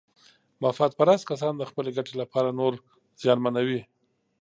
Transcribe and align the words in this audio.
مفاد 0.63 0.91
پرست 0.97 1.23
کسان 1.31 1.53
د 1.57 1.63
خپلې 1.69 1.89
ګټې 1.97 2.13
لپاره 2.21 2.55
نور 2.59 2.73
زیانمنوي. 3.21 3.81